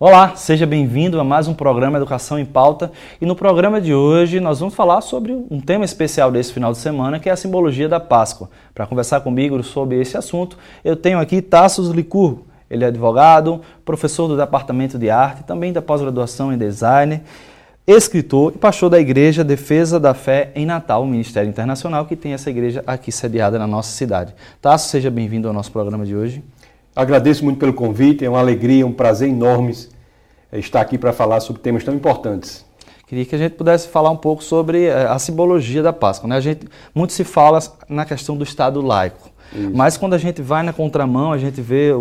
[0.00, 2.92] Olá, seja bem-vindo a mais um programa Educação em Pauta.
[3.20, 6.78] E no programa de hoje nós vamos falar sobre um tema especial desse final de
[6.78, 8.48] semana, que é a simbologia da Páscoa.
[8.72, 12.46] Para conversar comigo sobre esse assunto, eu tenho aqui Tassos Licurgo.
[12.70, 17.20] Ele é advogado, professor do Departamento de Arte, também da pós-graduação em Design,
[17.84, 22.34] escritor e pastor da Igreja Defesa da Fé em Natal, o Ministério Internacional, que tem
[22.34, 24.32] essa igreja aqui sediada na nossa cidade.
[24.62, 26.40] Tassos, seja bem-vindo ao nosso programa de hoje.
[26.98, 29.72] Agradeço muito pelo convite, é uma alegria, um prazer enorme
[30.50, 32.66] eh, estar aqui para falar sobre temas tão importantes.
[33.06, 36.28] Queria que a gente pudesse falar um pouco sobre eh, a simbologia da Páscoa.
[36.28, 36.34] Né?
[36.34, 39.30] A gente, muito se fala na questão do Estado laico.
[39.54, 39.70] Isso.
[39.72, 41.92] Mas quando a gente vai na contramão, a gente vê,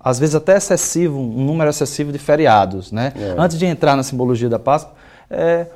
[0.00, 2.90] às vezes até excessivo, um número excessivo de feriados.
[2.90, 3.12] Né?
[3.14, 3.36] É.
[3.38, 4.94] Antes de entrar na simbologia da Páscoa,
[5.30, 5.66] é,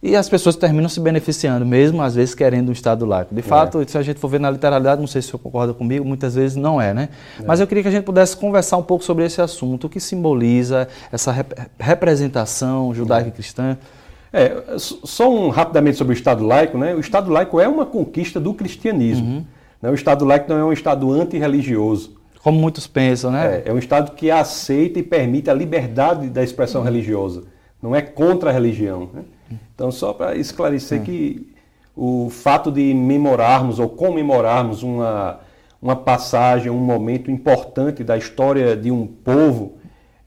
[0.00, 3.34] e as pessoas terminam se beneficiando, mesmo às vezes querendo um Estado laico.
[3.34, 3.86] De fato, é.
[3.86, 6.56] se a gente for ver na literalidade, não sei se você concorda comigo, muitas vezes
[6.56, 7.08] não é, né?
[7.40, 7.44] É.
[7.44, 9.98] Mas eu queria que a gente pudesse conversar um pouco sobre esse assunto, o que
[9.98, 13.76] simboliza essa rep representação judaica e cristã.
[14.32, 16.94] É, só um rapidamente sobre o Estado laico, né?
[16.94, 19.26] O Estado laico é uma conquista do cristianismo.
[19.26, 19.44] Uhum.
[19.82, 19.90] Né?
[19.90, 22.18] O Estado laico não é um Estado antirreligioso.
[22.40, 23.62] Como muitos pensam, né?
[23.64, 26.86] É, é um Estado que aceita e permite a liberdade da expressão uhum.
[26.86, 27.44] religiosa.
[27.82, 29.10] Não é contra a religião.
[29.12, 29.22] Né?
[29.74, 31.46] Então, só para esclarecer que
[31.96, 35.40] o fato de memorarmos ou comemorarmos uma,
[35.80, 39.78] uma passagem, um momento importante da história de um povo,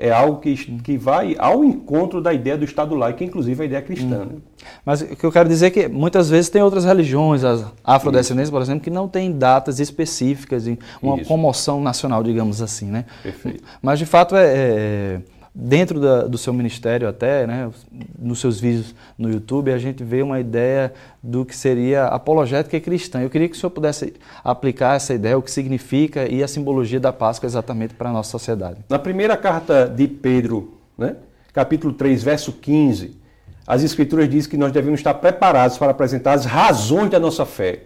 [0.01, 3.63] é algo que, que vai ao encontro da ideia do Estado laico, que inclusive é
[3.63, 4.23] a ideia cristã.
[4.23, 4.25] Hum.
[4.25, 4.35] Né?
[4.83, 8.49] Mas o que eu quero dizer é que muitas vezes tem outras religiões, as afrodescendentes,
[8.49, 10.65] por exemplo, que não têm datas específicas,
[11.01, 11.27] uma Isso.
[11.27, 12.87] comoção nacional, digamos assim.
[12.87, 13.05] Né?
[13.21, 13.63] Perfeito.
[13.79, 15.21] Mas de fato é, é
[15.53, 17.69] dentro da, do seu ministério até, né,
[18.17, 23.21] nos seus vídeos no YouTube, a gente vê uma ideia do que seria apologética cristã.
[23.21, 26.99] Eu queria que o senhor pudesse aplicar essa ideia, o que significa e a simbologia
[26.99, 28.77] da Páscoa exatamente para a nossa sociedade.
[28.89, 31.17] Na primeira carta de Pedro, né,
[31.53, 33.19] capítulo 3, verso 15,
[33.67, 37.83] as escrituras dizem que nós devemos estar preparados para apresentar as razões da nossa fé.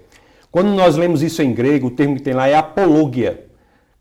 [0.52, 3.46] Quando nós lemos isso em grego, o termo que tem lá é apologia,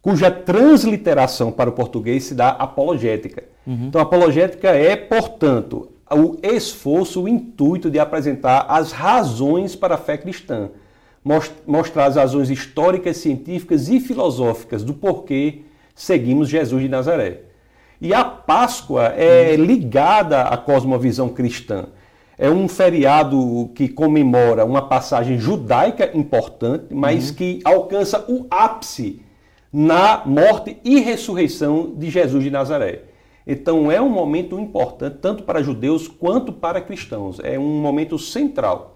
[0.05, 3.45] cuja transliteração para o português se dá apologética.
[3.67, 3.87] Uhum.
[3.87, 10.19] Então, apologética é, portanto, o esforço, o intuito de apresentar as razões para a fé
[10.19, 10.69] cristã,
[11.67, 15.63] mostrar as razões históricas, científicas e filosóficas do porquê
[15.95, 17.41] seguimos Jesus de Nazaré.
[17.99, 19.65] E a Páscoa é uhum.
[19.65, 21.87] ligada à cosmovisão cristã.
[22.37, 27.37] É um feriado que comemora uma passagem judaica importante, mas uhum.
[27.37, 29.24] que alcança o ápice
[29.75, 33.03] na morte e ressurreição de Jesus de Nazaré.
[33.45, 37.41] Então é um momento importante tanto para judeus quanto para cristãos.
[37.43, 38.95] É um momento central.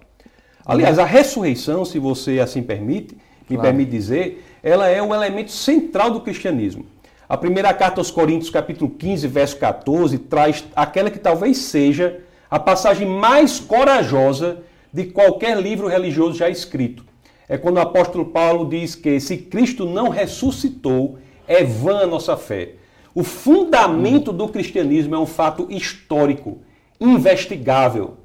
[0.64, 3.16] Aliás, a ressurreição, se você assim permite,
[3.50, 3.62] me claro.
[3.62, 6.86] permite dizer, ela é o elemento central do cristianismo.
[7.28, 12.60] A primeira carta aos Coríntios, capítulo 15, verso 14, traz aquela que talvez seja a
[12.60, 14.58] passagem mais corajosa
[14.92, 17.07] de qualquer livro religioso já escrito
[17.48, 22.36] é quando o apóstolo Paulo diz que se Cristo não ressuscitou, é vã a nossa
[22.36, 22.72] fé.
[23.14, 26.58] O fundamento do cristianismo é um fato histórico,
[27.00, 28.18] investigável.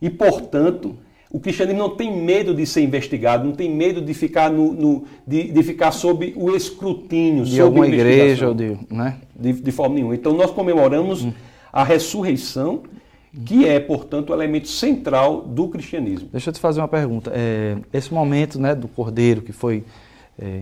[0.00, 0.96] E, portanto,
[1.30, 5.04] o cristianismo não tem medo de ser investigado, não tem medo de ficar, no, no
[5.26, 9.18] de, de, ficar sob o escrutínio, de alguma igreja ou de, né?
[9.34, 10.14] de, de forma nenhuma.
[10.14, 11.32] Então, nós comemoramos hum.
[11.70, 12.82] a ressurreição
[13.44, 16.28] que é, portanto, o elemento central do cristianismo.
[16.30, 17.32] Deixa eu te fazer uma pergunta.
[17.34, 19.84] É, esse momento né, do cordeiro que foi,
[20.38, 20.60] é,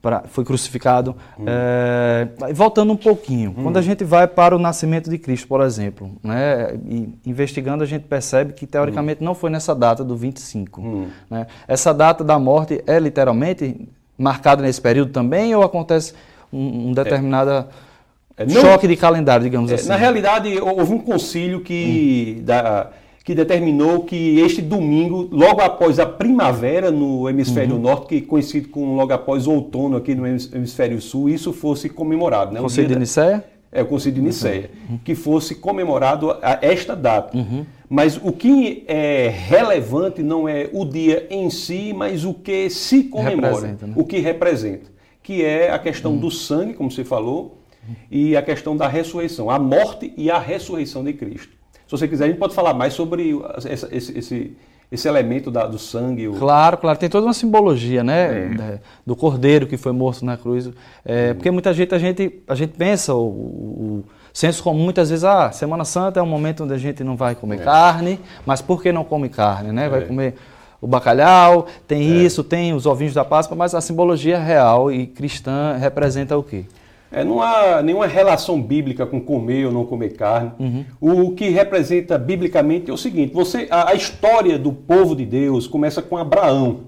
[0.00, 1.44] pra, foi crucificado, hum.
[1.46, 3.62] é, voltando um pouquinho, hum.
[3.62, 6.76] quando a gente vai para o nascimento de Cristo, por exemplo, né,
[7.24, 9.26] investigando, a gente percebe que, teoricamente, hum.
[9.26, 10.80] não foi nessa data do 25.
[10.80, 11.06] Hum.
[11.30, 11.46] Né?
[11.68, 13.88] Essa data da morte é literalmente
[14.18, 16.14] marcada nesse período também ou acontece
[16.52, 17.91] um, um determinada é,
[18.38, 19.88] não, Choque de calendário, digamos é, assim.
[19.88, 22.44] Na realidade, houve um concílio que, hum.
[22.44, 22.90] da,
[23.24, 27.82] que determinou que este domingo, logo após a primavera no hemisfério uhum.
[27.82, 32.52] norte, que coincide com logo após o outono aqui no hemisfério sul, isso fosse comemorado.
[32.52, 32.60] Né?
[32.60, 33.44] Concílio de Nicéia?
[33.70, 34.70] É, o Concílio de Nicéia.
[34.88, 34.98] Uhum.
[34.98, 37.36] Que fosse comemorado a esta data.
[37.36, 37.64] Uhum.
[37.88, 43.04] Mas o que é relevante não é o dia em si, mas o que se
[43.04, 43.92] comemora, né?
[43.94, 44.90] o que representa.
[45.22, 46.18] Que é a questão uhum.
[46.18, 47.61] do sangue, como você falou,
[48.10, 51.52] e a questão da ressurreição, a morte e a ressurreição de Cristo.
[51.86, 53.34] Se você quiser, a gente pode falar mais sobre
[53.92, 54.56] esse, esse,
[54.90, 56.28] esse elemento da, do sangue.
[56.28, 56.34] O...
[56.34, 56.98] Claro, claro.
[56.98, 58.54] Tem toda uma simbologia, né?
[58.58, 58.80] É.
[59.06, 60.70] Do cordeiro que foi morto na cruz.
[61.04, 65.24] É, porque muita gente a, gente, a gente pensa, o, o, senso comum muitas vezes,
[65.24, 67.64] ah, Semana Santa é um momento onde a gente não vai comer é.
[67.64, 69.88] carne, mas por que não come carne, né?
[69.88, 70.04] Vai é.
[70.04, 70.34] comer
[70.80, 72.24] o bacalhau, tem é.
[72.24, 76.64] isso, tem os ovinhos da Páscoa, mas a simbologia real e cristã representa o quê?
[77.12, 80.52] É, não há nenhuma relação bíblica com comer ou não comer carne.
[80.58, 80.84] Uhum.
[80.98, 85.66] O que representa biblicamente é o seguinte: você, a, a, história do povo de Deus
[85.66, 86.86] começa com Abraão.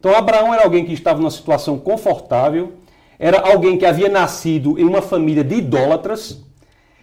[0.00, 2.72] Então, Abraão era alguém que estava numa situação confortável,
[3.18, 6.42] era alguém que havia nascido em uma família de idólatras,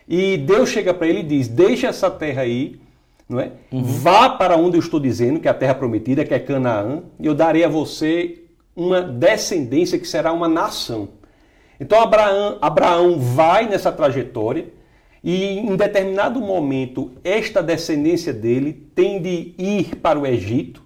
[0.08, 2.82] e Deus chega para ele e diz: Deixa essa terra aí,
[3.30, 3.52] não é?
[3.72, 3.84] Uhum.
[3.84, 7.28] Vá para onde eu estou dizendo, que é a terra prometida, que é Canaã, e
[7.28, 8.42] eu darei a você
[8.76, 11.19] uma descendência que será uma nação.
[11.80, 14.68] Então Abraão, Abraão vai nessa trajetória
[15.24, 20.84] e em determinado momento esta descendência dele tem de ir para o Egito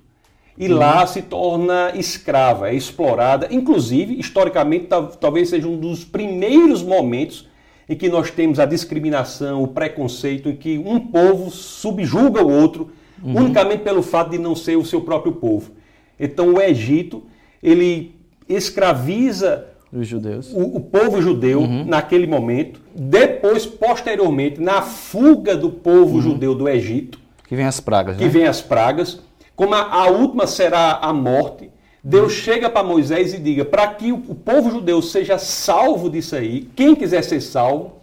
[0.57, 0.77] e uhum.
[0.77, 3.47] lá se torna escrava, é explorada.
[3.51, 4.87] Inclusive, historicamente,
[5.19, 7.49] talvez seja um dos primeiros momentos
[7.89, 12.91] em que nós temos a discriminação, o preconceito, em que um povo subjuga o outro
[13.21, 13.37] uhum.
[13.37, 15.71] unicamente pelo fato de não ser o seu próprio povo.
[16.19, 17.23] Então, o Egito,
[17.61, 18.15] ele
[18.47, 20.51] escraviza os judeus.
[20.53, 21.85] O, o povo judeu uhum.
[21.85, 22.81] naquele momento.
[22.95, 26.21] Depois, posteriormente, na fuga do povo uhum.
[26.21, 27.19] judeu do Egito.
[27.47, 28.17] Que vem as pragas.
[28.17, 28.29] Que né?
[28.29, 29.19] vem as pragas.
[29.55, 31.69] Como a, a última será a morte.
[32.03, 32.39] Deus uhum.
[32.39, 36.69] chega para Moisés e diga: para que o, o povo judeu seja salvo disso aí,
[36.75, 37.93] quem quiser ser salvo,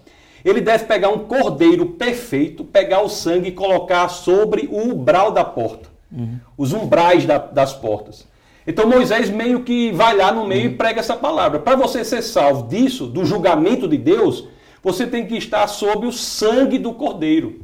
[0.44, 5.44] ele deve pegar um cordeiro perfeito, pegar o sangue e colocar sobre o umbral da
[5.44, 6.38] porta, uhum.
[6.56, 8.26] os umbrais da, das portas.
[8.70, 11.58] Então Moisés meio que vai lá no meio e prega essa palavra.
[11.58, 14.46] Para você ser salvo disso, do julgamento de Deus,
[14.80, 17.62] você tem que estar sob o sangue do Cordeiro.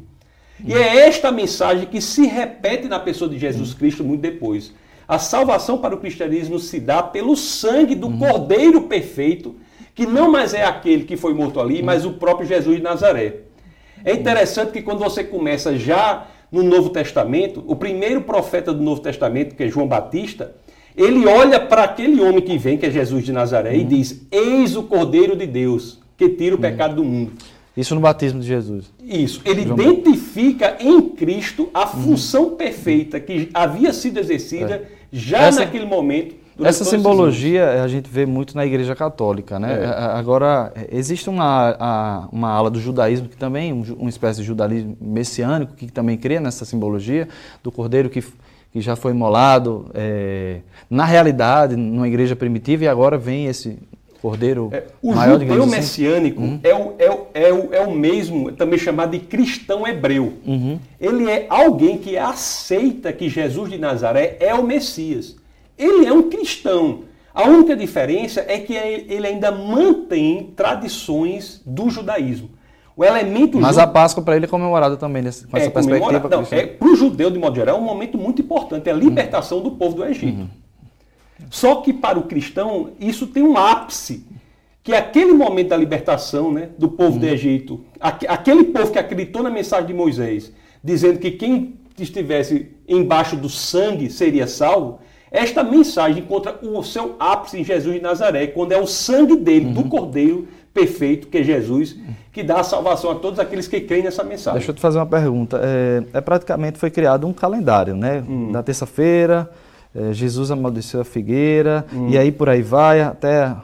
[0.64, 4.74] E é esta mensagem que se repete na pessoa de Jesus Cristo muito depois.
[5.06, 9.54] A salvação para o cristianismo se dá pelo sangue do Cordeiro perfeito,
[9.94, 13.42] que não mais é aquele que foi morto ali, mas o próprio Jesus de Nazaré.
[14.04, 19.00] É interessante que quando você começa já no Novo Testamento, o primeiro profeta do Novo
[19.00, 20.56] Testamento, que é João Batista,
[20.96, 23.80] ele olha para aquele homem que vem, que é Jesus de Nazaré, uhum.
[23.80, 26.62] e diz: Eis o Cordeiro de Deus que tira o uhum.
[26.62, 27.32] pecado do mundo.
[27.76, 28.90] Isso no batismo de Jesus.
[29.02, 29.42] Isso.
[29.44, 32.02] Ele João identifica em Cristo a uhum.
[32.02, 32.56] função uhum.
[32.56, 34.86] perfeita que havia sido exercida é.
[35.12, 35.60] já Essa...
[35.60, 36.46] naquele momento.
[36.64, 39.84] Essa simbologia a gente vê muito na Igreja Católica, né?
[39.84, 39.86] É.
[39.86, 45.92] Agora, existe uma, uma ala do judaísmo que também, uma espécie de judaísmo messiânico, que
[45.92, 47.28] também crê nessa simbologia
[47.62, 48.24] do cordeiro que
[48.72, 53.78] que já foi imolado é, na realidade, numa igreja primitiva, e agora vem esse
[54.20, 55.70] cordeiro é, o maior, judeu assim.
[55.70, 56.60] messiânico uhum.
[56.62, 60.34] é, o, é, o, é, o, é o mesmo, também chamado de cristão hebreu.
[60.44, 60.78] Uhum.
[61.00, 65.36] Ele é alguém que aceita que Jesus de Nazaré é o Messias.
[65.78, 67.04] Ele é um cristão.
[67.32, 72.48] A única diferença é que ele ainda mantém tradições do judaísmo.
[72.96, 76.28] O elemento Mas a Páscoa para ele é comemorada também nesse, com é essa perspectiva.
[76.30, 78.96] Não, é, para o judeu, de modo geral, é um momento muito importante, é a
[78.96, 79.64] libertação uhum.
[79.64, 80.38] do povo do Egito.
[80.38, 80.48] Uhum.
[81.50, 84.26] Só que para o cristão, isso tem um ápice,
[84.82, 87.18] que é aquele momento da libertação né, do povo uhum.
[87.18, 90.50] do Egito, aquele povo que acreditou na mensagem de Moisés,
[90.82, 95.00] dizendo que quem estivesse embaixo do sangue seria salvo,
[95.30, 99.66] esta mensagem encontra o seu ápice em Jesus de Nazaré, quando é o sangue dele,
[99.66, 99.88] do uhum.
[99.88, 101.96] Cordeiro, perfeito, que é Jesus,
[102.30, 104.58] que dá a salvação a todos aqueles que creem nessa mensagem.
[104.58, 105.58] Deixa eu te fazer uma pergunta.
[105.62, 108.22] É, é praticamente foi criado um calendário, né?
[108.28, 108.50] Hum.
[108.50, 109.50] Na terça-feira,
[109.94, 112.10] é, Jesus amaldiçoou a figueira, hum.
[112.10, 113.56] e aí por aí vai até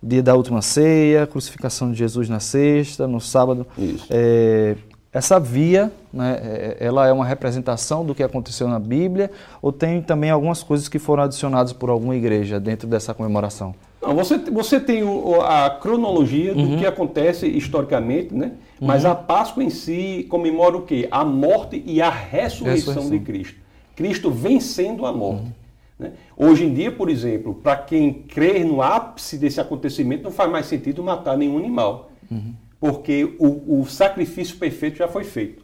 [0.00, 3.66] o dia da última ceia, crucificação de Jesus na sexta, no sábado.
[3.76, 4.06] Isso.
[4.08, 4.76] É,
[5.12, 10.00] essa via, né, é, ela é uma representação do que aconteceu na Bíblia ou tem
[10.00, 13.74] também algumas coisas que foram adicionadas por alguma igreja dentro dessa comemoração?
[14.02, 16.72] Não, você, você tem o, a cronologia uhum.
[16.72, 18.52] do que acontece historicamente, né?
[18.80, 19.12] Mas uhum.
[19.12, 21.06] a Páscoa em si comemora o quê?
[21.08, 23.10] A morte e a ressurreição, ressurreição.
[23.10, 23.60] de Cristo.
[23.94, 25.44] Cristo vencendo a morte.
[25.44, 25.52] Uhum.
[26.00, 26.12] Né?
[26.36, 30.66] Hoje em dia, por exemplo, para quem crê no ápice desse acontecimento, não faz mais
[30.66, 32.10] sentido matar nenhum animal.
[32.28, 32.54] Uhum.
[32.80, 35.62] Porque o, o, sacrifício perfeito já foi feito.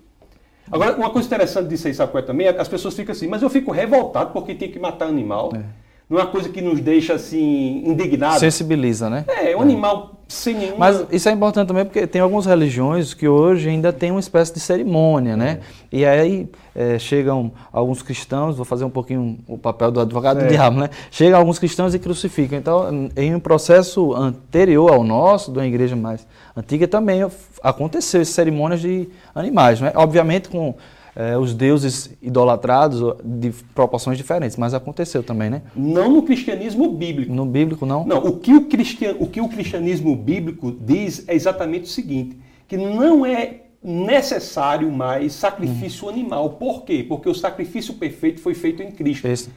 [0.71, 2.47] Agora, uma coisa interessante disso aí, sabe também?
[2.47, 5.51] É, as pessoas ficam assim, mas eu fico revoltado porque tem que matar animal.
[5.57, 8.39] É não é uma coisa que nos deixa assim indignados.
[8.39, 9.27] Sensibiliza, né?
[9.29, 9.63] É, um é.
[9.63, 10.79] animal sem nenhum.
[10.79, 14.55] Mas isso é importante também porque tem algumas religiões que hoje ainda tem uma espécie
[14.55, 15.61] de cerimônia, né?
[15.61, 15.97] É.
[15.97, 20.49] E aí é, chegam alguns cristãos, vou fazer um pouquinho o papel do advogado do
[20.49, 20.89] diabo, né?
[21.11, 22.59] Chegam alguns cristãos e crucificam.
[22.59, 27.21] Então, em um processo anterior ao nosso, de uma igreja mais antiga, também
[27.63, 29.93] aconteceu essas cerimônias de animais, né?
[29.95, 30.75] Obviamente com
[31.19, 35.63] é, os deuses idolatrados de proporções diferentes, mas aconteceu também, né?
[35.75, 37.33] Não no cristianismo bíblico.
[37.33, 38.07] No bíblico, não?
[38.07, 42.39] Não, o que o, cristian, o, que o cristianismo bíblico diz é exatamente o seguinte,
[42.69, 46.11] que não é necessário mais sacrifício hum.
[46.11, 46.51] animal.
[46.51, 47.05] Por quê?
[47.07, 49.27] Porque o sacrifício perfeito foi feito em Cristo.
[49.27, 49.51] Esse.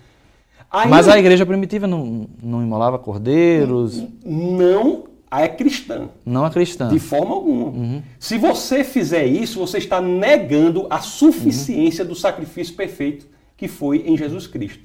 [0.71, 4.03] Aí, mas a igreja primitiva não, não imolava cordeiros?
[4.25, 6.09] Não é cristã.
[6.25, 6.89] Não é cristã.
[6.89, 7.67] De forma alguma.
[7.67, 8.03] Uhum.
[8.19, 12.09] Se você fizer isso, você está negando a suficiência uhum.
[12.09, 14.83] do sacrifício perfeito que foi em Jesus Cristo.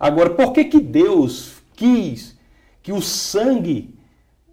[0.00, 2.36] Agora, por que, que Deus quis
[2.82, 3.94] que o sangue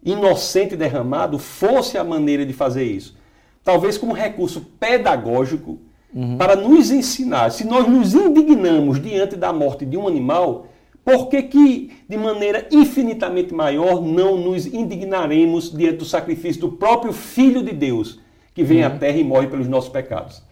[0.04, 3.16] inocente derramado fosse a maneira de fazer isso?
[3.64, 5.80] Talvez como recurso pedagógico
[6.14, 6.38] uhum.
[6.38, 7.52] para nos ensinar.
[7.52, 10.68] Se nós nos indignamos diante da morte de um animal,
[11.04, 17.12] por que, que, de maneira infinitamente maior, não nos indignaremos diante do sacrifício do próprio
[17.12, 18.20] Filho de Deus,
[18.54, 18.88] que vem uhum.
[18.88, 20.44] à terra e morre pelos nossos pecados?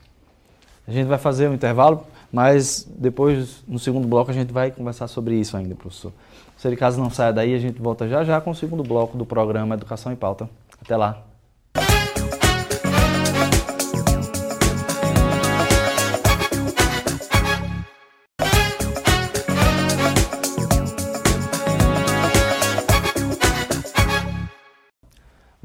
[0.88, 5.08] A gente vai fazer um intervalo, mas depois, no segundo bloco, a gente vai conversar
[5.08, 6.12] sobre isso ainda, professor.
[6.58, 9.18] Se ele caso não saia daí, a gente volta já já com o segundo bloco
[9.18, 10.50] do programa Educação em Pauta.
[10.82, 11.29] Até lá.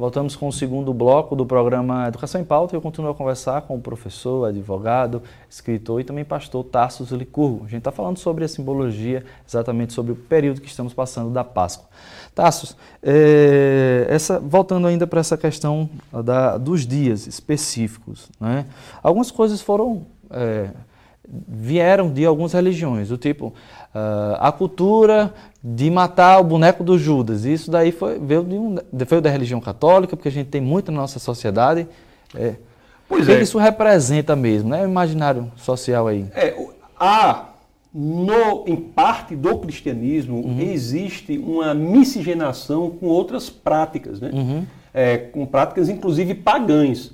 [0.05, 3.63] Voltamos com o segundo bloco do programa Educação em Pauta e eu continuo a conversar
[3.63, 7.65] com o professor, advogado, escritor e também pastor Tarsus Licurgo.
[7.65, 11.43] A gente está falando sobre a simbologia, exatamente sobre o período que estamos passando da
[11.43, 11.87] Páscoa.
[12.35, 15.89] Tarsus, é, essa, voltando ainda para essa questão
[16.23, 18.67] da, dos dias específicos, né?
[19.03, 20.03] algumas coisas foram...
[20.31, 20.69] É,
[21.29, 27.45] vieram de algumas religiões, do tipo uh, a cultura de matar o boneco do Judas.
[27.45, 30.93] Isso daí foi, veio, de um, veio da religião católica, porque a gente tem muito
[30.93, 31.87] na nossa sociedade.
[32.35, 32.55] É,
[33.09, 33.43] pois o que, é.
[33.43, 34.83] isso representa mesmo, né?
[34.83, 36.27] O imaginário social aí.
[36.35, 36.55] É,
[37.01, 37.47] há,
[37.95, 40.61] no, em parte do cristianismo, uhum.
[40.61, 44.31] existe uma miscigenação com outras práticas, né?
[44.35, 44.67] Uhum.
[44.93, 47.13] É, com práticas inclusive pagãs.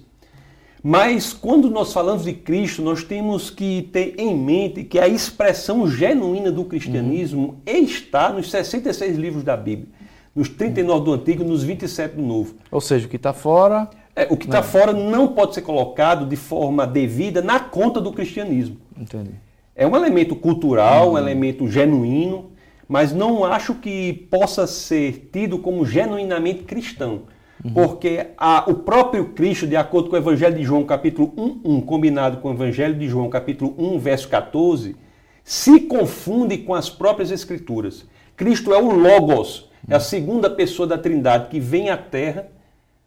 [0.82, 5.86] Mas quando nós falamos de Cristo, nós temos que ter em mente que a expressão
[5.88, 7.56] genuína do cristianismo uhum.
[7.66, 9.88] está nos 66 livros da Bíblia,
[10.34, 12.54] nos 39 do Antigo e nos 27 do Novo.
[12.70, 13.90] Ou seja, o que está fora.
[14.16, 18.12] É, o que está fora não pode ser colocado de forma devida na conta do
[18.12, 18.76] cristianismo.
[18.98, 19.32] Entendi.
[19.76, 21.14] É um elemento cultural, uhum.
[21.14, 22.50] um elemento genuíno,
[22.88, 27.22] mas não acho que possa ser tido como genuinamente cristão.
[27.64, 27.72] Uhum.
[27.72, 31.80] Porque a, o próprio Cristo, de acordo com o Evangelho de João, capítulo 1, 1,
[31.82, 34.96] combinado com o Evangelho de João, capítulo 1, verso 14,
[35.44, 38.06] se confunde com as próprias Escrituras.
[38.36, 42.48] Cristo é o Logos, é a segunda pessoa da Trindade que vem à Terra,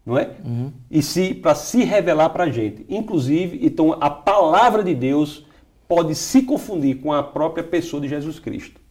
[0.05, 0.31] não é?
[0.45, 0.72] Uhum.
[0.91, 2.86] E se para se revelar para a gente.
[2.89, 5.45] Inclusive, então a palavra de Deus
[5.88, 8.82] pode se confundir com a própria pessoa de Jesus Cristo.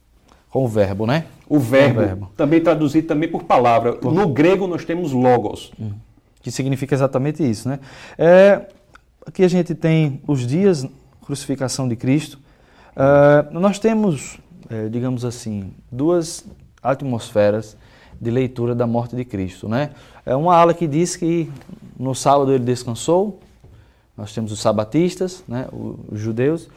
[0.53, 1.25] Com o verbo, né?
[1.49, 2.31] O verbo, o verbo.
[2.37, 3.93] também traduzido também por palavra.
[3.93, 4.13] Por...
[4.13, 5.71] No grego nós temos logos.
[5.79, 5.93] Hum.
[6.43, 7.79] Que significa exatamente isso, né?
[8.19, 8.67] É,
[9.25, 10.87] aqui a gente tem os dias
[11.25, 12.37] crucificação de Cristo.
[12.95, 14.37] É, nós temos,
[14.69, 16.45] é, digamos assim, duas
[16.83, 17.75] atmosferas
[18.21, 19.89] de leitura da morte de Cristo, né?
[20.23, 21.51] É uma ala que diz que
[21.97, 23.39] no sábado ele descansou.
[24.15, 26.69] Nós temos os sabatistas, né, os judeus,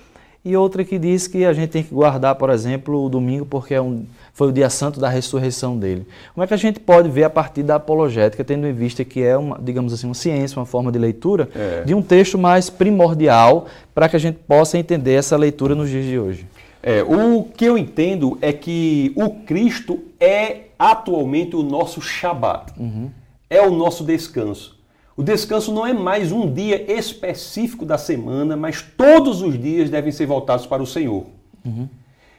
[0.47, 3.75] e outra que diz que a gente tem que guardar, por exemplo, o domingo porque
[3.75, 6.07] é um, foi o dia santo da ressurreição dele.
[6.33, 9.21] Como é que a gente pode ver a partir da apologética, tendo em vista que
[9.21, 11.83] é uma, digamos assim, uma ciência, uma forma de leitura, é.
[11.83, 16.05] de um texto mais primordial para que a gente possa entender essa leitura nos dias
[16.05, 16.47] de hoje?
[16.81, 23.11] É, o que eu entendo é que o Cristo é atualmente o nosso Shabat, uhum.
[23.50, 24.75] é o nosso descanso.
[25.16, 30.12] O descanso não é mais um dia específico da semana, mas todos os dias devem
[30.12, 31.25] ser voltados para o Senhor.
[31.64, 31.88] Uhum.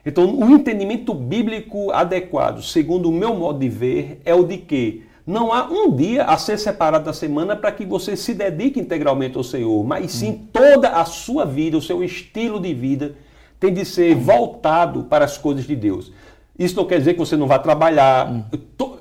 [0.05, 5.03] Então, o entendimento bíblico adequado, segundo o meu modo de ver, é o de que
[5.25, 9.36] não há um dia a ser separado da semana para que você se dedique integralmente
[9.36, 13.15] ao Senhor, mas sim toda a sua vida, o seu estilo de vida
[13.60, 16.13] tem de ser voltado para as coisas de Deus.
[16.57, 18.31] Isso não quer dizer que você não vá trabalhar.
[18.31, 18.43] Hum.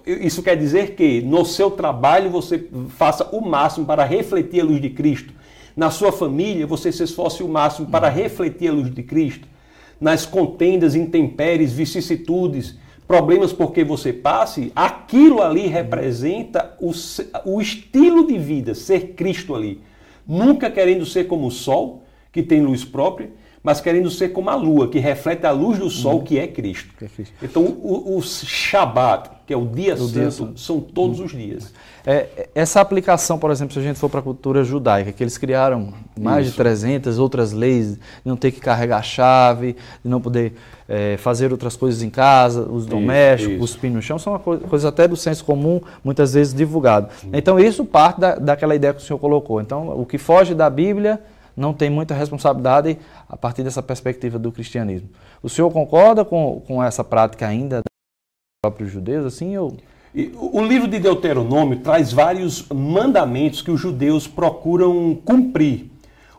[0.06, 4.80] Isso quer dizer que no seu trabalho você faça o máximo para refletir a luz
[4.80, 5.34] de Cristo.
[5.76, 9.48] Na sua família você se esforce o máximo para refletir a luz de Cristo.
[10.00, 16.92] Nas contendas, intempéries, vicissitudes, problemas por que você passe, aquilo ali representa o,
[17.44, 19.80] o estilo de vida, ser Cristo ali.
[20.26, 23.30] Nunca querendo ser como o sol, que tem luz própria,
[23.66, 26.94] mas querendo ser como a lua, que reflete a luz do sol, que é Cristo.
[26.96, 27.34] Que é Cristo.
[27.42, 31.74] Então, o, o Shabat, que é o dia, santo, dia santo, são todos os dias.
[32.06, 35.36] É, essa aplicação, por exemplo, se a gente for para a cultura judaica, que eles
[35.36, 36.52] criaram mais Isso.
[36.52, 40.52] de 300 outras leis, de não ter que carregar chave, de não poder
[40.88, 44.90] é, fazer outras coisas em casa, os domésticos, os pinos no chão, são uma coisa,
[44.90, 47.08] até do senso comum, muitas vezes divulgado.
[47.32, 49.60] Então, isso parte da, daquela ideia que o senhor colocou.
[49.60, 51.20] Então, o que foge da Bíblia
[51.56, 52.98] não tem muita responsabilidade
[53.28, 55.08] a partir dessa perspectiva do cristianismo.
[55.42, 59.76] O senhor concorda com, com essa prática ainda dos próprios judeus, assim, ou...
[60.34, 65.90] O livro de Deuteronômio traz vários mandamentos que os judeus procuram cumprir.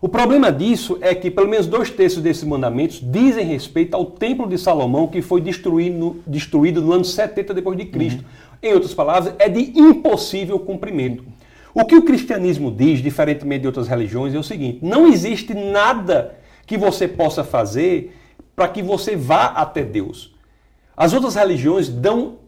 [0.01, 4.47] O problema disso é que pelo menos dois terços desses mandamentos dizem respeito ao templo
[4.47, 8.19] de Salomão que foi destruído, destruído no ano 70 depois de Cristo.
[8.19, 8.69] Uhum.
[8.69, 11.23] Em outras palavras, é de impossível cumprimento.
[11.79, 16.35] O que o cristianismo diz, diferentemente de outras religiões, é o seguinte: não existe nada
[16.65, 18.17] que você possa fazer
[18.55, 20.33] para que você vá até Deus.
[20.95, 22.39] As outras religiões dão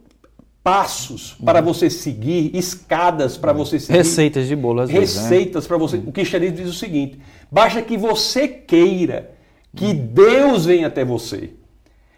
[0.63, 3.99] passos para você seguir, escadas para você seguir.
[3.99, 4.99] Receitas de bolo, às né?
[4.99, 5.97] Receitas para você.
[5.97, 7.19] O cristianismo diz o seguinte:
[7.51, 9.29] basta que você queira
[9.75, 11.51] que Deus venha até você.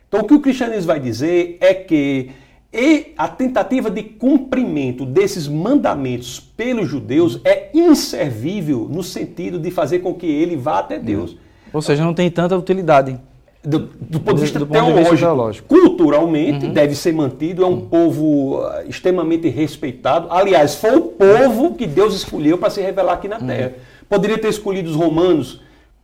[0.07, 2.31] Então, o que o cristianismo vai dizer é que
[2.73, 9.99] e a tentativa de cumprimento desses mandamentos pelos judeus é inservível no sentido de fazer
[9.99, 11.37] com que ele vá até Deus.
[11.73, 13.19] Ou seja, não tem tanta utilidade
[13.63, 16.73] do, do ponto de vista, do teológico, de vista teológico, culturalmente uhum.
[16.73, 17.81] deve ser mantido, é um uhum.
[17.81, 20.27] povo uh, extremamente respeitado.
[20.31, 23.47] Aliás, foi o povo que Deus escolheu para se revelar aqui na uhum.
[23.47, 23.73] Terra.
[24.09, 25.61] Poderia ter escolhido os romanos,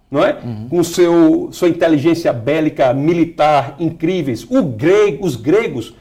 [0.09, 0.39] não é?
[0.43, 0.67] Uhum.
[0.69, 4.45] Com seu, sua inteligência bélica militar incríveis.
[4.49, 5.93] O grego, os gregos.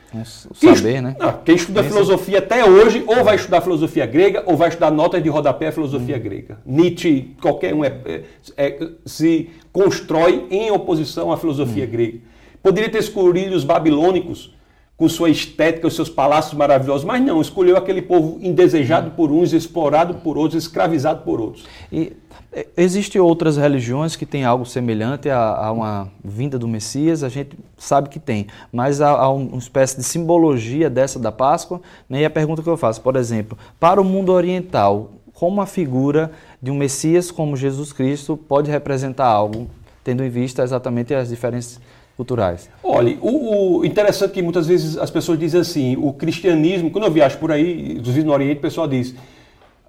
[0.50, 1.16] O saber, né?
[1.18, 1.94] Não, quem estuda Pensa.
[1.94, 6.16] filosofia até hoje, ou vai estudar filosofia grega, ou vai estudar notas de rodapé filosofia
[6.16, 6.22] uhum.
[6.22, 6.58] grega.
[6.64, 8.22] Nietzsche, qualquer um, é, é,
[8.56, 11.90] é, se constrói em oposição à filosofia uhum.
[11.90, 12.18] grega.
[12.62, 14.55] Poderia ter escolhido os babilônicos
[14.96, 19.52] com sua estética, os seus palácios maravilhosos, mas não, escolheu aquele povo indesejado por uns,
[19.52, 21.66] explorado por outros, escravizado por outros.
[21.92, 22.14] E
[22.50, 27.28] é, Existem outras religiões que têm algo semelhante a, a, uma vinda do Messias, a
[27.28, 31.82] gente sabe que tem, mas há, há uma espécie de simbologia dessa da Páscoa.
[32.08, 32.22] Né?
[32.22, 36.32] E a pergunta que eu faço, por exemplo, para o mundo oriental, como a figura
[36.62, 39.68] de um Messias como Jesus Cristo pode representar algo,
[40.02, 41.78] tendo em vista exatamente as diferenças
[42.16, 42.68] culturais?
[42.82, 47.04] Olha, o, o, interessante é que muitas vezes as pessoas dizem assim, o cristianismo, quando
[47.04, 49.14] eu viajo por aí, inclusive no Oriente, o pessoal diz,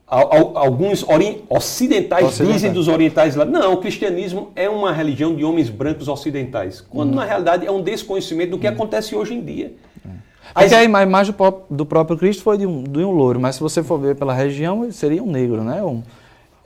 [0.08, 1.06] alguns
[1.50, 6.82] ocidentais, dizem dos orientais lá, não, o cristianismo é uma religião de homens brancos ocidentais,
[6.82, 7.16] quando hum.
[7.16, 8.72] na realidade é um desconhecimento do que hum.
[8.72, 9.74] acontece hoje em dia.
[10.06, 10.12] Hum.
[10.54, 11.36] Porque a imagem
[11.70, 14.34] do próprio Cristo foi de um, de um louro, mas se você for ver pela
[14.34, 15.84] região, seria um negro, né?
[15.84, 16.02] Um,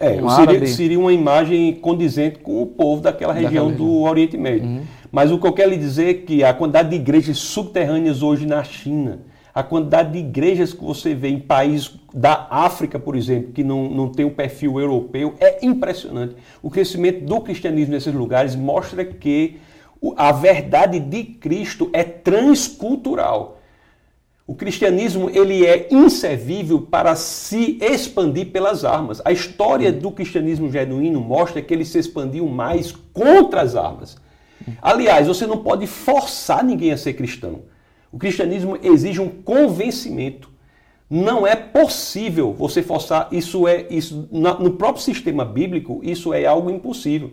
[0.01, 4.37] é, um seria, seria, uma imagem condizente com o povo daquela região, daquela do Oriente
[4.37, 4.67] Médio.
[4.67, 4.81] Uhum.
[5.11, 8.45] Mas o que eu quero lhe dizer é que a quantidade de igrejas subterrâneas hoje
[8.45, 9.19] na China,
[9.53, 13.89] a quantidade de igrejas que você vê em países da África, por exemplo, que não,
[13.89, 16.35] não tem o perfil europeu, é impressionante.
[16.63, 19.57] O crescimento do cristianismo nesses lugares mostra que
[20.15, 23.60] a verdade de Cristo é transcultural.
[24.51, 29.21] O cristianismo ele é inservível para se expandir pelas armas.
[29.23, 34.17] A história do cristianismo genuíno mostra que ele se expandiu mais contra as armas.
[34.81, 37.61] Aliás, você não pode forçar ninguém a ser cristão.
[38.11, 40.49] O cristianismo exige um convencimento.
[41.09, 46.69] Não é possível você forçar, isso é isso no próprio sistema bíblico, isso é algo
[46.69, 47.31] impossível.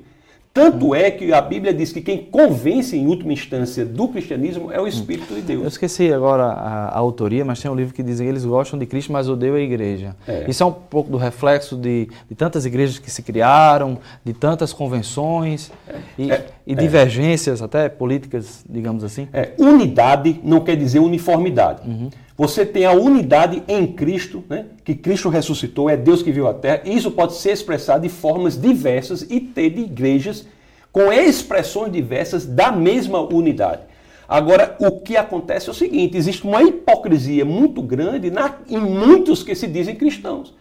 [0.52, 4.80] Tanto é que a Bíblia diz que quem convence em última instância do cristianismo é
[4.80, 5.62] o Espírito de Deus.
[5.62, 8.78] Eu esqueci agora a, a autoria, mas tem um livro que diz que eles gostam
[8.78, 10.16] de Cristo, mas odeiam a igreja.
[10.26, 10.46] É.
[10.48, 14.72] Isso é um pouco do reflexo de, de, tantas igrejas que se criaram, de tantas
[14.72, 15.94] convenções é.
[16.18, 16.46] e, é.
[16.66, 19.28] e, divergências até políticas, digamos assim.
[19.32, 21.88] É, unidade não quer dizer uniformidade.
[21.88, 22.10] Uhum.
[22.38, 24.66] Você tem a unidade em Cristo, né?
[24.84, 26.82] que Cristo ressuscitou, é Deus que viu a terra.
[26.84, 30.46] Isso pode ser expressado de formas diversas e ter de igrejas
[30.92, 33.82] com expressões diversas da mesma unidade.
[34.28, 39.42] Agora, o que acontece é o seguinte: existe uma hipocrisia muito grande na, em muitos
[39.42, 40.54] que se dizem cristãos.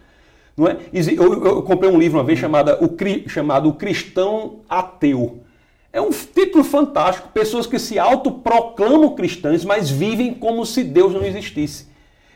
[0.56, 0.78] Não é?
[0.92, 5.44] eu, eu comprei um livro uma vez chamado o, chamado o Cristão Ateu.
[5.92, 7.28] É um título fantástico.
[7.28, 11.88] Pessoas que se autoproclamam cristãs, mas vivem como se Deus não existisse.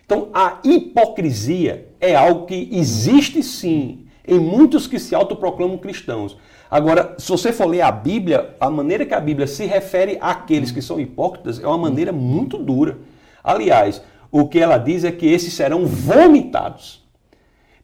[0.04, 6.36] Então, a hipocrisia é algo que existe sim em muitos que se autoproclamam cristãos.
[6.70, 10.70] Agora, se você for ler a Bíblia, a maneira que a Bíblia se refere àqueles
[10.70, 12.98] que são hipócritas é uma maneira muito dura.
[13.44, 17.06] Aliás, o que ela diz é que esses serão vomitados.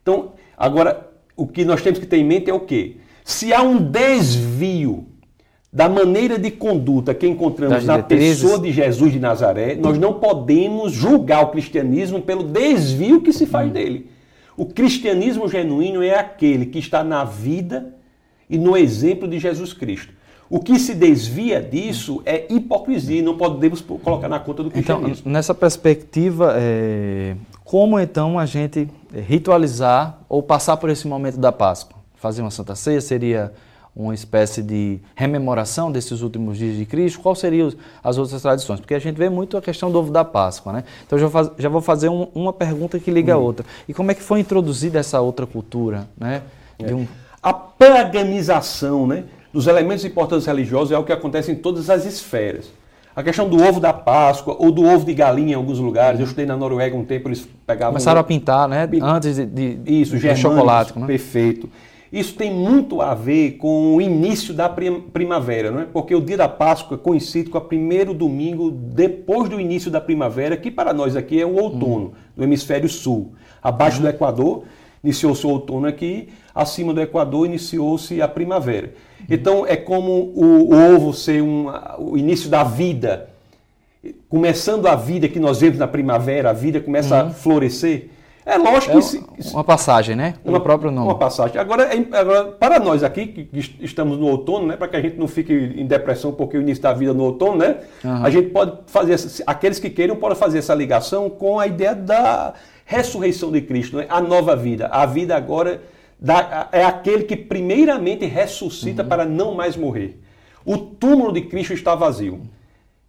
[0.01, 2.97] Então, agora, o que nós temos que ter em mente é o quê?
[3.23, 5.05] Se há um desvio
[5.71, 10.91] da maneira de conduta que encontramos na pessoa de Jesus de Nazaré, nós não podemos
[10.91, 13.73] julgar o cristianismo pelo desvio que se faz hum.
[13.73, 14.09] dele.
[14.57, 17.93] O cristianismo genuíno é aquele que está na vida
[18.49, 20.11] e no exemplo de Jesus Cristo.
[20.49, 25.21] O que se desvia disso é hipocrisia, não podemos colocar na conta do então, cristianismo.
[25.21, 27.35] Então, nessa perspectiva, é...
[27.63, 28.89] como então a gente
[29.27, 31.99] ritualizar ou passar por esse momento da Páscoa?
[32.15, 33.53] Fazer uma Santa Ceia seria
[33.95, 37.19] uma espécie de rememoração desses últimos dias de Cristo?
[37.19, 37.71] Quais seriam
[38.03, 38.79] as outras tradições?
[38.79, 40.83] Porque a gente vê muito a questão do ovo da Páscoa, né?
[41.05, 43.43] Então já, faz, já vou fazer um, uma pergunta que liga a uhum.
[43.43, 43.65] outra.
[43.87, 46.41] E como é que foi introduzida essa outra cultura, né?
[46.77, 46.93] É.
[46.93, 47.07] Um...
[47.41, 49.25] A paganização, né?
[49.51, 52.71] Dos elementos importantes religiosos é o que acontece em todas as esferas.
[53.15, 56.19] A questão do ovo da Páscoa ou do ovo de galinha em alguns lugares.
[56.19, 57.93] Eu estudei na Noruega um tempo, eles pegavam.
[57.93, 58.87] Começaram a pintar, né?
[59.01, 60.97] Antes de, de, Isso, de chocolate.
[60.97, 61.07] Né?
[61.07, 61.69] Perfeito.
[62.11, 65.85] Isso tem muito a ver com o início da primavera, não é?
[65.85, 70.57] Porque o dia da Páscoa coincide com o primeiro domingo depois do início da primavera,
[70.57, 72.11] que para nós aqui é o outono, uhum.
[72.35, 73.33] do hemisfério sul.
[73.61, 74.03] Abaixo uhum.
[74.03, 74.63] do Equador,
[75.03, 78.93] iniciou-se o outono aqui, acima do Equador iniciou-se a primavera.
[79.29, 81.67] Então é como o, o ovo ser um,
[81.99, 83.29] o início da vida,
[84.27, 87.29] começando a vida que nós vemos na primavera, a vida começa uhum.
[87.29, 88.09] a florescer.
[88.49, 89.53] É lógico é que.
[89.53, 90.33] Uma passagem, né?
[90.43, 91.07] Pelo uma, próprio nome.
[91.07, 91.59] Uma passagem.
[91.59, 94.75] Agora, é agora, para nós aqui, que estamos no outono, né?
[94.75, 97.57] Para que a gente não fique em depressão porque o início da vida no outono,
[97.57, 97.77] né?
[98.03, 98.25] Uhum.
[98.25, 99.15] A gente pode fazer.
[99.45, 104.07] Aqueles que queiram podem fazer essa ligação com a ideia da ressurreição de Cristo, né?
[104.09, 104.87] a nova vida.
[104.87, 105.83] A vida agora
[106.19, 109.09] da, é aquele que primeiramente ressuscita uhum.
[109.09, 110.19] para não mais morrer.
[110.65, 112.41] O túmulo de Cristo está vazio.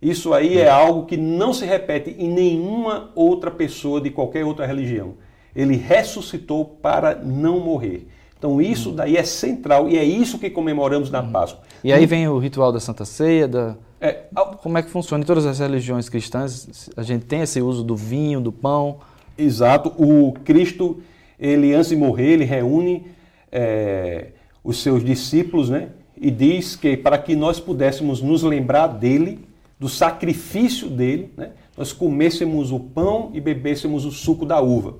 [0.02, 4.66] Isso aí é algo que não se repete em nenhuma outra pessoa de qualquer outra
[4.66, 5.14] religião.
[5.54, 8.06] Ele ressuscitou para não morrer.
[8.38, 11.62] Então isso daí é central e é isso que comemoramos na Páscoa.
[11.84, 13.76] E aí vem o ritual da Santa Ceia, da...
[14.00, 14.22] É,
[14.62, 15.22] como é que funciona?
[15.22, 18.98] Em todas as religiões cristãs a gente tem esse uso do vinho, do pão.
[19.36, 19.92] Exato.
[19.98, 21.02] O Cristo,
[21.38, 23.06] ele antes de morrer, ele reúne
[23.52, 24.28] é,
[24.64, 25.88] os seus discípulos, né?
[26.16, 29.44] E diz que para que nós pudéssemos nos lembrar dele,
[29.78, 31.50] do sacrifício dele, né?
[31.76, 34.94] Nós comêssemos o pão e bebêssemos o suco da uva.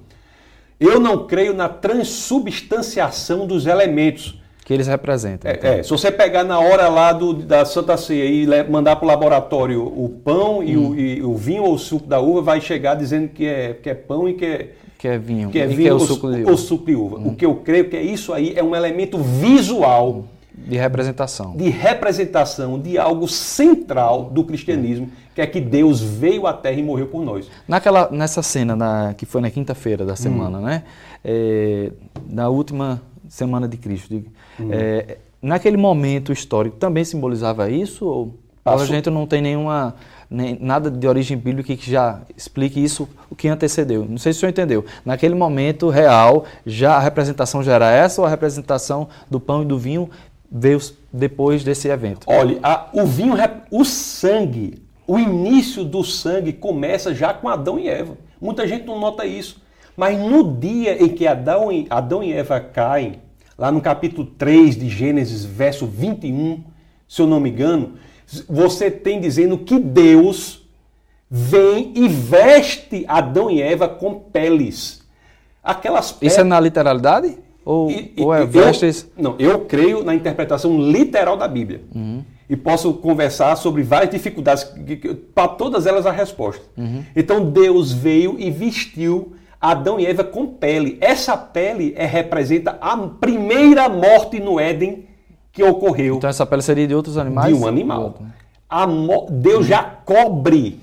[0.81, 4.41] Eu não creio na transubstanciação dos elementos.
[4.65, 5.51] Que eles representam.
[5.51, 5.71] É, então.
[5.71, 9.09] é, se você pegar na hora lá do, da Santa Ceia e mandar para o
[9.09, 10.63] laboratório o pão hum.
[10.63, 10.97] e, o, hum.
[10.97, 13.95] e, o, vinho ou o suco da uva, vai chegar dizendo que é, que é
[13.95, 15.51] pão e que é, que é vinho.
[15.51, 16.57] Que é vinho que é o, suco de uva.
[16.57, 17.19] suco de uva.
[17.19, 17.29] Hum.
[17.29, 20.11] O que eu creio que é isso aí é um elemento visual.
[20.11, 20.25] Hum.
[20.55, 21.57] De representação.
[21.57, 25.11] De representação de algo central do cristianismo,
[25.41, 27.51] que é que Deus veio à Terra e morreu por nós.
[27.67, 30.63] Naquela, nessa cena na, que foi na quinta-feira da semana, hum.
[30.63, 30.83] né?
[31.25, 31.93] É,
[32.29, 34.23] na última semana de Cristo.
[34.59, 34.69] Hum.
[34.71, 38.05] É, naquele momento histórico também simbolizava isso?
[38.05, 38.83] Ou Passou.
[38.83, 39.95] a gente não tem nenhuma
[40.29, 44.07] nem, nada de origem bíblica que já explique isso, o que antecedeu.
[44.09, 44.85] Não sei se o senhor entendeu.
[45.05, 49.65] Naquele momento real, já a representação já era essa ou a representação do pão e
[49.65, 50.11] do vinho
[50.51, 50.79] veio
[51.13, 52.27] depois desse evento?
[52.29, 53.35] Olha, a, o vinho,
[53.71, 58.17] o sangue, o início do sangue começa já com Adão e Eva.
[58.41, 59.61] Muita gente não nota isso.
[59.97, 63.21] Mas no dia em que Adão e, Adão e Eva caem,
[63.59, 66.63] lá no capítulo 3 de Gênesis, verso 21,
[67.09, 67.95] se eu não me engano,
[68.49, 70.65] você tem dizendo que Deus
[71.29, 75.05] vem e veste Adão e Eva com peles.
[75.61, 76.35] Aquelas peles...
[76.35, 77.37] Isso é na literalidade?
[77.65, 79.09] Ou, e, ou é vestes?
[79.17, 81.83] Eu, não, eu creio na interpretação literal da Bíblia.
[81.93, 82.23] Uhum.
[82.51, 84.67] E posso conversar sobre várias dificuldades,
[85.33, 86.65] para todas elas a resposta.
[86.77, 87.05] Uhum.
[87.15, 90.99] Então Deus veio e vestiu Adão e Eva com pele.
[91.01, 95.07] Essa pele é, representa a primeira morte no Éden
[95.53, 96.17] que ocorreu.
[96.17, 97.57] Então essa pele seria de outros animais?
[97.57, 98.19] De um animal.
[99.31, 100.81] Deus já cobre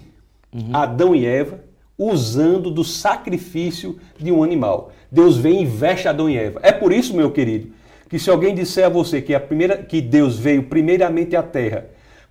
[0.54, 0.70] uhum.
[0.72, 1.60] Adão e Eva
[1.98, 4.92] usando do sacrifício de um animal.
[5.12, 6.62] Deus vem e veste Adão e Eva.
[6.64, 7.72] É por isso, meu querido,
[8.10, 11.86] que se alguém disser a você que a primeira que Deus veio primeiramente à Terra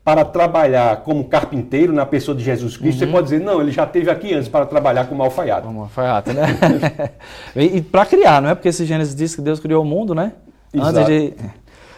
[0.04, 3.06] para trabalhar como carpinteiro na pessoa de Jesus Cristo, uhum.
[3.06, 5.66] você pode dizer, não, ele já esteve aqui antes para trabalhar como alfaiate.
[5.66, 6.46] Como alfaiate, né?
[7.56, 8.54] e, e para criar, não é?
[8.54, 10.32] Porque esse Gênesis diz que Deus criou o mundo, né?
[10.72, 10.98] Exato.
[10.98, 11.34] Antes de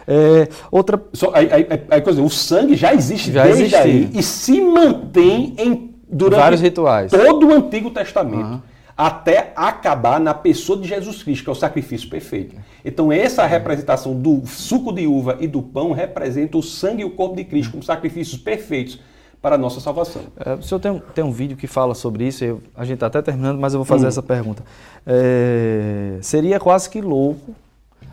[0.07, 0.99] é, outra...
[1.12, 3.83] Só, aí, aí, aí, coisa, o sangue já existe já desde existia.
[3.83, 7.11] aí e se mantém em, durante vários rituais.
[7.11, 8.43] todo o Antigo Testamento.
[8.43, 8.61] Uhum.
[8.98, 12.56] Até acabar na pessoa de Jesus Cristo, que é o sacrifício perfeito.
[12.84, 17.11] Então, essa representação do suco de uva e do pão representa o sangue e o
[17.11, 18.98] corpo de Cristo como sacrifícios perfeitos
[19.40, 20.22] para a nossa salvação.
[20.44, 23.06] É, o senhor tem, tem um vídeo que fala sobre isso, eu, a gente está
[23.06, 24.08] até terminando, mas eu vou fazer hum.
[24.08, 24.64] essa pergunta.
[25.06, 27.54] É, seria quase que louco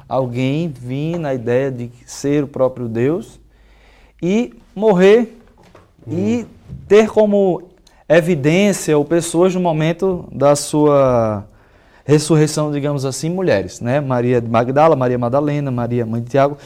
[0.08, 3.40] alguém vir na ideia de ser o próprio Deus
[4.22, 5.36] e morrer
[6.08, 6.14] hum.
[6.16, 6.48] e
[6.88, 7.64] ter como
[8.08, 11.46] evidência ou pessoas no momento da sua
[12.06, 14.00] ressurreição, digamos assim, mulheres, né?
[14.00, 16.58] Maria de Magdala, Maria Madalena, Maria mãe de Tiago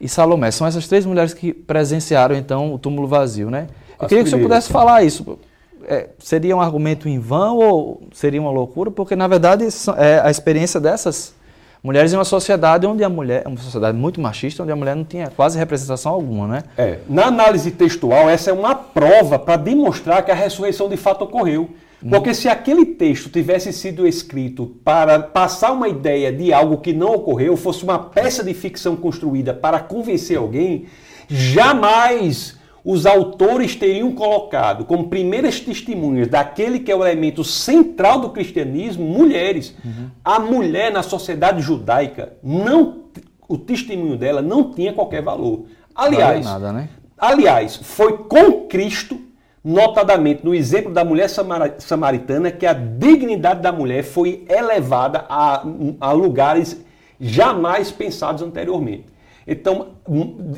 [0.00, 0.50] e Salomé.
[0.50, 3.68] São essas três mulheres que presenciaram então o túmulo vazio, né?
[3.98, 5.38] Eu As queria que o senhor pudesse falar isso.
[5.86, 8.90] É, seria um argumento em vão ou seria uma loucura?
[8.90, 9.64] Porque na verdade
[9.96, 11.34] é, a experiência dessas
[11.82, 15.04] mulheres em uma sociedade onde a mulher, uma sociedade muito machista, onde a mulher não
[15.04, 16.62] tinha quase representação alguma, né?
[16.76, 21.22] É, na análise textual, essa é uma prova para demonstrar que a ressurreição de fato
[21.22, 21.70] ocorreu.
[22.08, 27.14] Porque se aquele texto tivesse sido escrito para passar uma ideia de algo que não
[27.14, 30.86] ocorreu, fosse uma peça de ficção construída para convencer alguém,
[31.28, 32.57] jamais
[32.90, 39.04] os autores teriam colocado como primeiras testemunhas daquele que é o elemento central do cristianismo,
[39.04, 39.74] mulheres.
[39.84, 40.08] Uhum.
[40.24, 43.00] A mulher na sociedade judaica, não,
[43.46, 45.66] o testemunho dela não tinha qualquer valor.
[45.94, 46.88] Aliás, vale nada, né?
[47.18, 49.20] aliás, foi com Cristo
[49.62, 55.62] notadamente no exemplo da mulher samaritana, que a dignidade da mulher foi elevada a,
[56.00, 56.82] a lugares
[57.20, 59.04] jamais pensados anteriormente.
[59.48, 59.88] Então,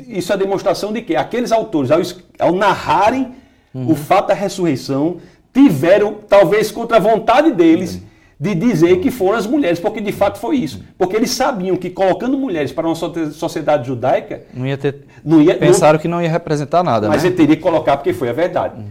[0.05, 2.01] isso é demonstração de que aqueles autores, ao,
[2.37, 3.31] ao narrarem
[3.73, 3.89] uhum.
[3.91, 5.17] o fato da ressurreição,
[5.53, 8.01] tiveram, talvez contra a vontade deles, uhum.
[8.37, 10.83] de dizer que foram as mulheres, porque de fato foi isso.
[10.97, 14.41] Porque eles sabiam que colocando mulheres para uma sociedade judaica.
[14.53, 15.05] Não ia ter.
[15.23, 17.07] Não ia, pensaram não, que não ia representar nada.
[17.07, 17.29] Mas né?
[17.29, 18.77] ele teria que colocar porque foi a verdade.
[18.77, 18.87] Uhum.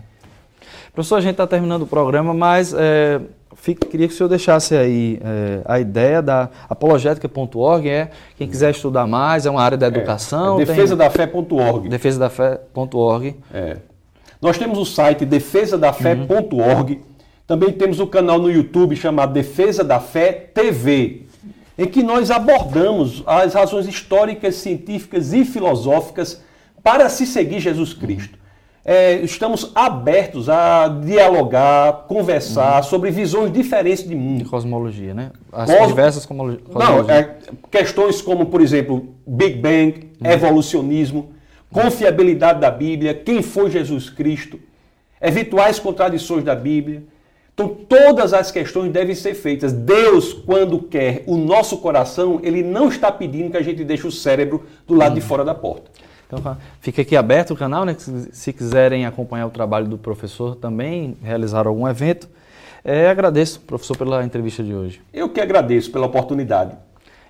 [0.94, 3.20] Professor, a gente está terminando o programa, mas é,
[3.56, 8.70] fico, queria que o senhor deixasse aí é, a ideia da apologética.org, é quem quiser
[8.70, 10.60] estudar mais, é uma área da é, educação.
[10.60, 11.88] É, defesadafé.org.
[11.88, 13.36] Defesadafé.org.
[13.52, 13.76] É.
[14.40, 16.94] Nós temos o site defesadafé.org.
[16.94, 17.00] Uhum.
[17.46, 21.22] Também temos o canal no YouTube chamado Defesa da Fé TV,
[21.76, 26.42] em que nós abordamos as razões históricas, científicas e filosóficas
[26.82, 28.39] para se seguir Jesus Cristo
[28.90, 32.82] é, estamos abertos a dialogar, conversar uhum.
[32.82, 34.38] sobre visões diferentes de mundo.
[34.38, 35.30] De cosmologia, né?
[35.52, 35.86] As Cos...
[35.86, 36.64] diversas cosmologias.
[36.74, 37.36] Não, é,
[37.70, 40.28] questões como, por exemplo, Big Bang, uhum.
[40.28, 41.30] evolucionismo,
[41.70, 44.58] confiabilidade da Bíblia, quem foi Jesus Cristo,
[45.22, 47.04] eventuais contradições da Bíblia.
[47.54, 49.72] Então, todas as questões devem ser feitas.
[49.72, 54.10] Deus, quando quer o nosso coração, ele não está pedindo que a gente deixe o
[54.10, 55.14] cérebro do lado uhum.
[55.14, 55.99] de fora da porta.
[56.32, 57.96] Então fica aqui aberto o canal, né?
[57.98, 62.28] Se quiserem acompanhar o trabalho do professor também, realizar algum evento.
[62.84, 65.02] É, agradeço, professor, pela entrevista de hoje.
[65.12, 66.76] Eu que agradeço pela oportunidade.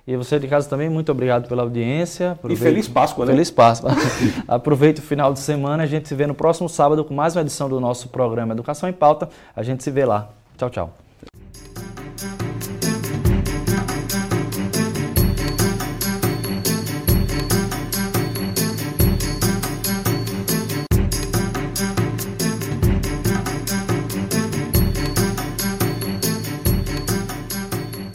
[0.07, 2.37] E você de casa também, muito obrigado pela audiência.
[2.47, 3.31] E feliz Páscoa, né?
[3.31, 3.91] Feliz Páscoa.
[4.47, 5.83] Aproveite o final de semana.
[5.83, 8.87] A gente se vê no próximo sábado com mais uma edição do nosso programa Educação
[8.87, 9.29] em Pauta.
[9.55, 10.29] A gente se vê lá.
[10.57, 11.10] Tchau, tchau.